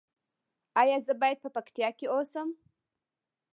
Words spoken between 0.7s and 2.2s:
ایا زه باید په پکتیا کې